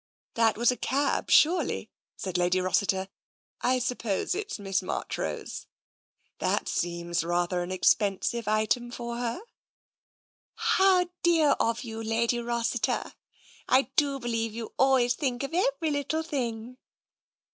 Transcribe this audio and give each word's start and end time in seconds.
"That 0.33 0.57
was 0.57 0.71
a 0.71 0.77
cab, 0.77 1.29
surely," 1.29 1.91
said 2.17 2.35
Lady 2.35 2.59
Rossiter." 2.59 3.07
I 3.71 3.77
suppose 3.77 4.33
it's 4.33 4.57
Miss 4.57 4.81
Marchrose. 4.81 5.67
That 6.39 6.67
seems 6.67 7.23
rather 7.23 7.61
an 7.61 7.71
expensive 7.71 8.47
item 8.47 8.89
for 8.89 9.17
her.'' 9.17 9.43
*' 10.25 10.53
How 10.75 11.11
dear 11.21 11.51
of 11.59 11.83
you, 11.83 12.01
Lady 12.01 12.39
Rossiter! 12.39 13.13
I 13.69 13.91
do 13.95 14.17
believe 14.17 14.55
you 14.55 14.73
always 14.79 15.13
think 15.13 15.43
of 15.43 15.53
every 15.53 15.91
little 15.91 16.23
thing." 16.23 16.77